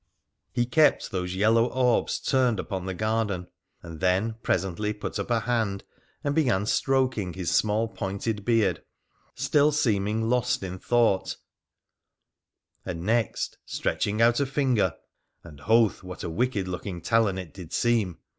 He 0.51 0.65
kept 0.65 1.11
those 1.11 1.35
yellow 1.35 1.67
orbs 1.67 2.19
turned 2.19 2.59
upon 2.59 2.87
the 2.87 2.95
garden, 2.95 3.45
and 3.83 3.99
then 3.99 4.33
presently 4.41 4.93
put 4.93 5.19
up 5.19 5.29
a 5.29 5.41
hand 5.41 5.83
and 6.23 6.33
began 6.33 6.65
stroking 6.65 7.33
his 7.33 7.51
small 7.51 7.87
pointed 7.87 8.43
beard, 8.43 8.81
still 9.35 9.71
seeming 9.71 10.27
lost 10.27 10.63
in 10.63 10.79
thought, 10.79 11.37
and 12.83 13.03
next, 13.03 13.59
stretching 13.63 14.23
out 14.23 14.39
a 14.39 14.47
finger— 14.47 14.95
and, 15.43 15.59
Hoth! 15.59 16.01
what 16.01 16.23
a 16.23 16.31
wicked 16.31 16.67
looking 16.67 17.01
talon 17.03 17.37
it 17.37 17.53
did 17.53 17.71
seem! 17.71 18.17